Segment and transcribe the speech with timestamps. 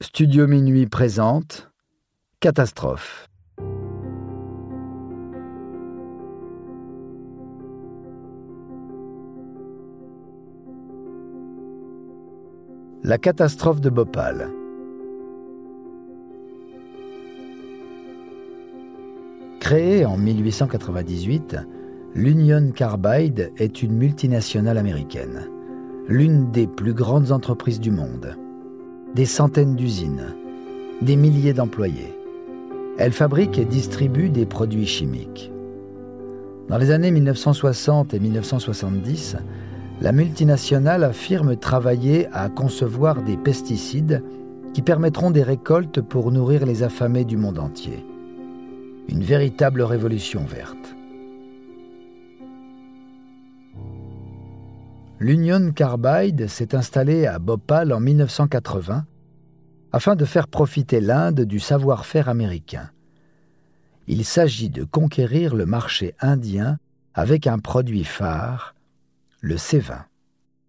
[0.00, 1.72] Studio Minuit présente
[2.38, 3.28] Catastrophe.
[13.02, 14.48] La catastrophe de Bhopal.
[19.58, 21.56] Créée en 1898,
[22.14, 25.48] l'Union Carbide est une multinationale américaine,
[26.06, 28.38] l'une des plus grandes entreprises du monde
[29.14, 30.34] des centaines d'usines,
[31.02, 32.14] des milliers d'employés.
[32.98, 35.50] Elle fabrique et distribue des produits chimiques.
[36.68, 39.36] Dans les années 1960 et 1970,
[40.00, 44.22] la multinationale affirme travailler à concevoir des pesticides
[44.74, 48.04] qui permettront des récoltes pour nourrir les affamés du monde entier.
[49.08, 50.97] Une véritable révolution verte.
[55.20, 59.04] l'Union Carbide s'est installée à Bhopal en 1980
[59.92, 62.90] afin de faire profiter l'Inde du savoir-faire américain.
[64.06, 66.78] Il s'agit de conquérir le marché indien
[67.14, 68.74] avec un produit phare,
[69.40, 70.04] le C20.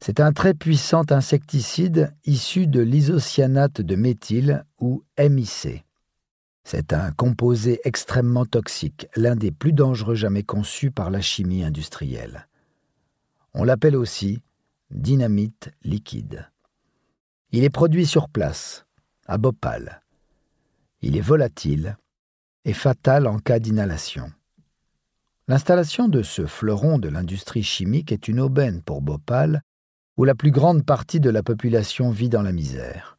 [0.00, 5.84] C'est un très puissant insecticide issu de l'isocyanate de méthyle ou MIC.
[6.64, 12.47] C'est un composé extrêmement toxique, l'un des plus dangereux jamais conçus par la chimie industrielle.
[13.54, 14.42] On l'appelle aussi
[14.90, 16.48] dynamite liquide.
[17.50, 18.86] Il est produit sur place,
[19.26, 20.02] à Bhopal.
[21.00, 21.96] Il est volatile
[22.64, 24.32] et fatal en cas d'inhalation.
[25.46, 29.62] L'installation de ce fleuron de l'industrie chimique est une aubaine pour Bhopal,
[30.18, 33.18] où la plus grande partie de la population vit dans la misère.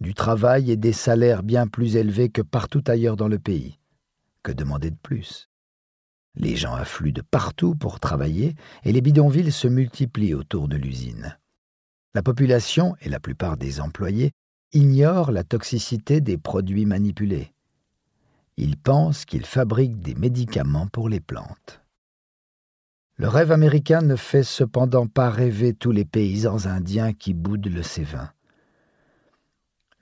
[0.00, 3.78] Du travail et des salaires bien plus élevés que partout ailleurs dans le pays.
[4.42, 5.48] Que demander de plus?
[6.34, 11.36] Les gens affluent de partout pour travailler et les bidonvilles se multiplient autour de l'usine.
[12.14, 14.32] La population et la plupart des employés
[14.72, 17.52] ignorent la toxicité des produits manipulés.
[18.56, 21.80] Ils pensent qu'ils fabriquent des médicaments pour les plantes.
[23.16, 27.82] Le rêve américain ne fait cependant pas rêver tous les paysans indiens qui boudent le
[27.82, 28.30] C20.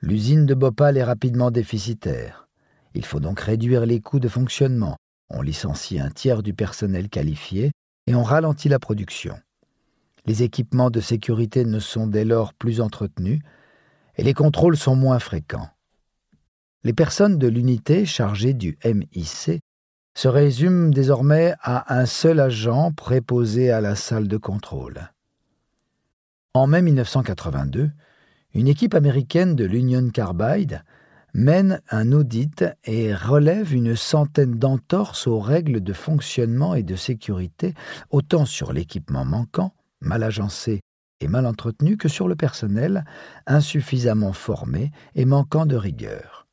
[0.00, 2.48] L'usine de Bhopal est rapidement déficitaire.
[2.94, 4.96] Il faut donc réduire les coûts de fonctionnement
[5.30, 7.70] on licencie un tiers du personnel qualifié
[8.06, 9.38] et on ralentit la production.
[10.26, 13.40] Les équipements de sécurité ne sont dès lors plus entretenus
[14.16, 15.68] et les contrôles sont moins fréquents.
[16.82, 19.60] Les personnes de l'unité chargées du MIC
[20.14, 25.12] se résument désormais à un seul agent préposé à la salle de contrôle.
[26.52, 27.90] En mai 1982,
[28.54, 30.84] une équipe américaine de l'Union Carbide
[31.34, 37.74] mène un audit et relève une centaine d'entorses aux règles de fonctionnement et de sécurité,
[38.10, 40.80] autant sur l'équipement manquant, mal agencé
[41.20, 43.04] et mal entretenu, que sur le personnel,
[43.46, 46.46] insuffisamment formé et manquant de rigueur.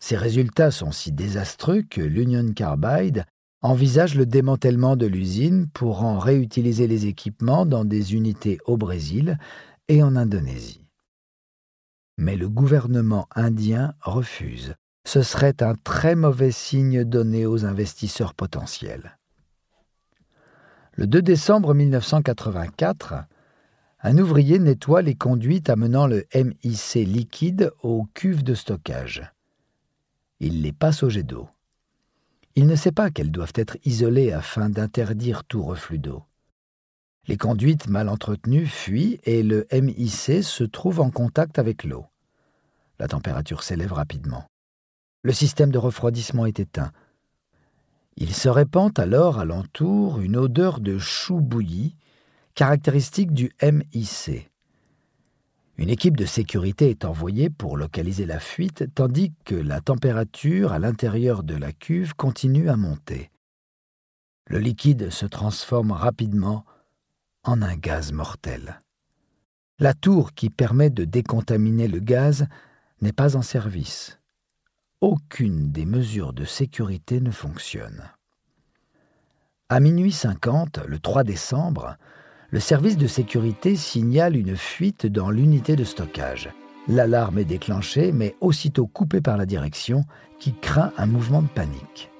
[0.00, 3.24] Ces résultats sont si désastreux que l'Union Carbide
[3.62, 9.38] envisage le démantèlement de l'usine pour en réutiliser les équipements dans des unités au Brésil
[9.88, 10.87] et en Indonésie
[12.18, 14.74] mais le gouvernement indien refuse.
[15.04, 19.16] Ce serait un très mauvais signe donné aux investisseurs potentiels.
[20.92, 23.14] Le 2 décembre 1984,
[24.02, 29.22] un ouvrier nettoie les conduites amenant le MIC liquide aux cuves de stockage.
[30.40, 31.48] Il les passe au jet d'eau.
[32.56, 36.24] Il ne sait pas qu'elles doivent être isolées afin d'interdire tout reflux d'eau.
[37.28, 42.06] Les conduites mal entretenues fuient et le MIC se trouve en contact avec l'eau.
[42.98, 44.46] La température s'élève rapidement.
[45.22, 46.90] Le système de refroidissement est éteint.
[48.16, 51.96] Il se répand alors alentour une odeur de chou bouilli,
[52.54, 54.50] caractéristique du MIC.
[55.76, 60.78] Une équipe de sécurité est envoyée pour localiser la fuite, tandis que la température à
[60.78, 63.30] l'intérieur de la cuve continue à monter.
[64.46, 66.64] Le liquide se transforme rapidement
[67.52, 68.80] un gaz mortel.
[69.78, 72.46] La tour qui permet de décontaminer le gaz
[73.00, 74.18] n'est pas en service.
[75.00, 78.02] Aucune des mesures de sécurité ne fonctionne.
[79.68, 81.96] À minuit 50, le 3 décembre,
[82.50, 86.50] le service de sécurité signale une fuite dans l'unité de stockage.
[86.86, 90.04] L'alarme est déclenchée, mais aussitôt coupée par la direction,
[90.38, 92.10] qui craint un mouvement de panique.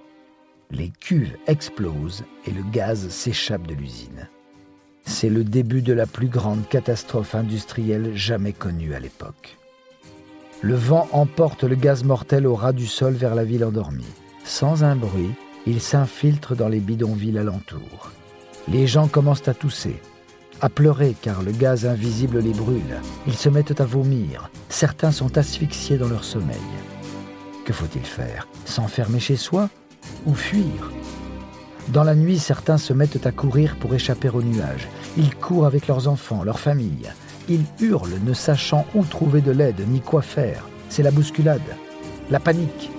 [0.71, 4.29] Les cuves explosent et le gaz s'échappe de l'usine.
[5.11, 9.57] C'est le début de la plus grande catastrophe industrielle jamais connue à l'époque.
[10.61, 14.05] Le vent emporte le gaz mortel au ras du sol vers la ville endormie.
[14.45, 15.31] Sans un bruit,
[15.67, 18.13] il s'infiltre dans les bidonvilles alentours.
[18.69, 19.97] Les gens commencent à tousser.
[20.61, 23.01] à pleurer car le gaz invisible les brûle.
[23.27, 24.51] Ils se mettent à vomir.
[24.69, 26.57] Certains sont asphyxiés dans leur sommeil.
[27.65, 28.49] Que faut-il faire?
[28.65, 29.69] S'enfermer chez soi
[30.27, 30.91] ou fuir?
[31.89, 34.89] Dans la nuit, certains se mettent à courir pour échapper aux nuages.
[35.19, 37.11] Ils courent avec leurs enfants, leurs familles.
[37.49, 40.69] Ils hurlent, ne sachant où trouver de l'aide ni quoi faire.
[40.91, 41.61] C'est la bousculade,
[42.31, 42.93] la panique.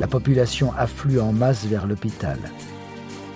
[0.00, 2.38] La population afflue en masse vers l'hôpital.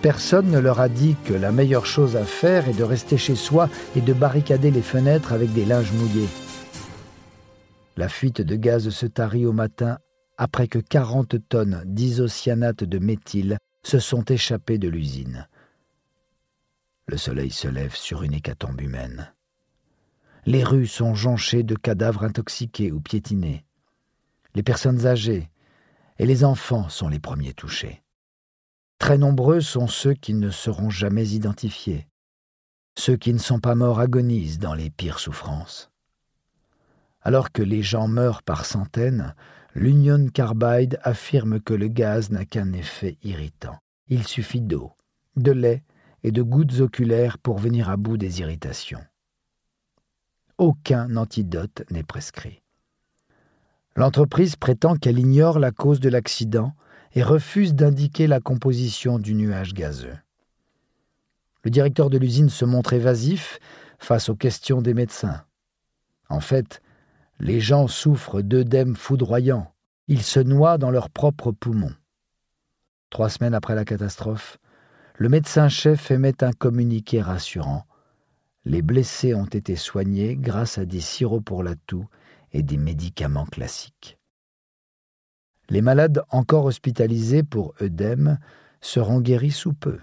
[0.03, 3.35] Personne ne leur a dit que la meilleure chose à faire est de rester chez
[3.35, 6.29] soi et de barricader les fenêtres avec des linges mouillés.
[7.97, 9.99] La fuite de gaz se tarit au matin
[10.37, 15.49] après que 40 tonnes d'isocyanate de méthyle se sont échappées de l'usine.
[17.09, 19.33] Le soleil se lève sur une hécatombe humaine.
[20.45, 23.65] Les rues sont jonchées de cadavres intoxiqués ou piétinés.
[24.55, 25.51] Les personnes âgées
[26.19, 28.03] et les enfants sont les premiers touchés.
[28.99, 32.07] Très nombreux sont ceux qui ne seront jamais identifiés.
[32.99, 35.91] Ceux qui ne sont pas morts agonisent dans les pires souffrances.
[37.23, 39.35] Alors que les gens meurent par centaines,
[39.75, 43.79] l'Union Carbide affirme que le gaz n'a qu'un effet irritant.
[44.09, 44.93] Il suffit d'eau,
[45.37, 45.85] de lait
[46.31, 49.05] de gouttes oculaires pour venir à bout des irritations.
[50.59, 52.63] Aucun antidote n'est prescrit.
[53.97, 56.75] L'entreprise prétend qu'elle ignore la cause de l'accident
[57.15, 60.17] et refuse d'indiquer la composition du nuage gazeux.
[61.65, 63.59] Le directeur de l'usine se montre évasif
[63.99, 65.43] face aux questions des médecins.
[66.29, 66.83] En fait,
[67.41, 69.73] les gens souffrent d'œdèmes foudroyants.
[70.07, 71.95] Ils se noient dans leurs propres poumons.
[73.11, 74.59] Trois semaines après la catastrophe,
[75.19, 77.85] le médecin-chef émet un communiqué rassurant.
[78.65, 82.07] Les blessés ont été soignés grâce à des sirops pour la toux
[82.53, 84.19] et des médicaments classiques.
[85.69, 88.39] Les malades encore hospitalisés pour œdème
[88.81, 89.99] seront guéris sous peu.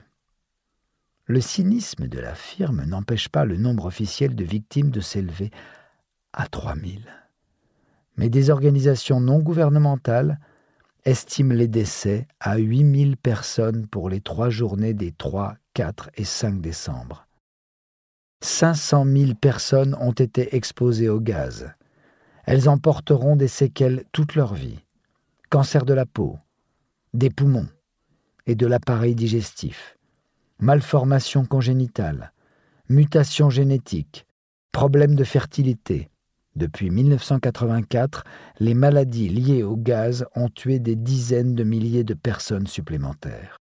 [1.25, 5.49] Le cynisme de la firme n'empêche pas le nombre officiel de victimes de s'élever
[6.33, 7.01] à 3000
[8.17, 10.39] mais des organisations non gouvernementales
[11.05, 16.59] estiment les décès à 8000 personnes pour les trois journées des 3, 4 et 5
[16.59, 17.27] décembre.
[18.41, 21.71] 500 000 personnes ont été exposées au gaz.
[22.45, 24.79] Elles en porteront des séquelles toute leur vie.
[25.49, 26.37] Cancer de la peau,
[27.13, 27.67] des poumons
[28.45, 29.97] et de l'appareil digestif,
[30.59, 32.33] malformations congénitales,
[32.89, 34.25] mutations génétiques,
[34.71, 36.09] problèmes de fertilité,
[36.55, 38.23] depuis 1984,
[38.59, 43.57] les maladies liées au gaz ont tué des dizaines de milliers de personnes supplémentaires.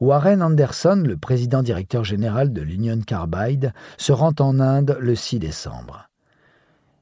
[0.00, 5.38] Warren Anderson, le président directeur général de l'Union Carbide, se rend en Inde le 6
[5.38, 6.08] décembre.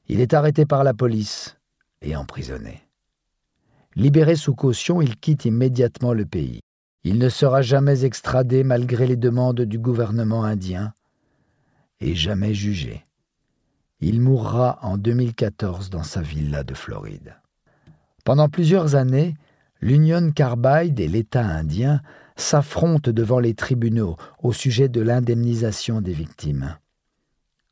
[0.09, 1.59] Il est arrêté par la police
[2.00, 2.88] et emprisonné.
[3.97, 6.61] Libéré sous caution, il quitte immédiatement le pays.
[7.02, 10.93] Il ne sera jamais extradé malgré les demandes du gouvernement indien
[12.00, 13.06] et jamais jugé.
[14.01, 17.37] Il mourra en 2014 dans sa villa de Floride.
[18.25, 19.35] Pendant plusieurs années,
[19.81, 22.03] l'Union Carbide et l'État indien
[22.37, 26.77] s'affrontent devant les tribunaux au sujet de l'indemnisation des victimes.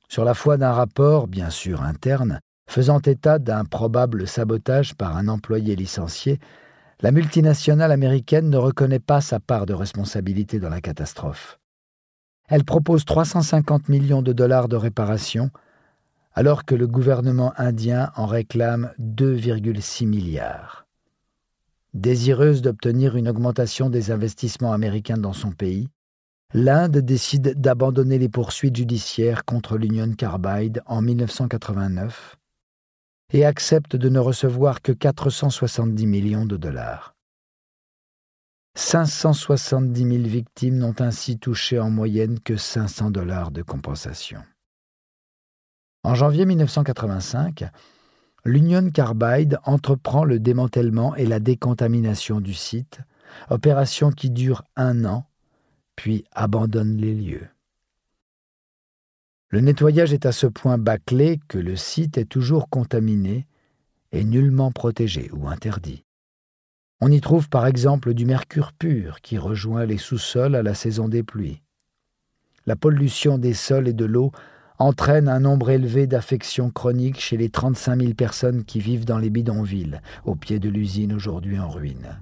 [0.09, 5.29] Sur la foi d'un rapport, bien sûr interne, faisant état d'un probable sabotage par un
[5.29, 6.39] employé licencié,
[7.03, 11.59] la multinationale américaine ne reconnaît pas sa part de responsabilité dans la catastrophe.
[12.49, 15.51] Elle propose 350 millions de dollars de réparation
[16.35, 20.87] alors que le gouvernement indien en réclame 2,6 milliards.
[21.95, 25.89] Désireuse d'obtenir une augmentation des investissements américains dans son pays,
[26.53, 32.37] l'Inde décide d'abandonner les poursuites judiciaires contre l'Union Carbide en 1989
[33.33, 37.15] et accepte de ne recevoir que 470 millions de dollars.
[38.77, 44.43] 570 000 victimes n'ont ainsi touché en moyenne que 500 dollars de compensation.
[46.05, 47.65] En janvier 1985,
[48.45, 53.01] l'Union Carbide entreprend le démantèlement et la décontamination du site,
[53.49, 55.27] opération qui dure un an,
[55.97, 57.49] puis abandonne les lieux.
[59.49, 63.47] Le nettoyage est à ce point bâclé que le site est toujours contaminé
[64.13, 66.05] et nullement protégé ou interdit.
[67.01, 71.09] On y trouve par exemple du mercure pur qui rejoint les sous-sols à la saison
[71.09, 71.63] des pluies.
[72.67, 74.33] La pollution des sols et de l'eau
[74.79, 79.31] entraîne un nombre élevé d'affections chroniques chez les 35 000 personnes qui vivent dans les
[79.31, 82.19] bidonvilles, au pied de l'usine aujourd'hui en ruine,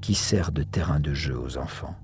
[0.00, 1.96] qui sert de terrain de jeu aux enfants?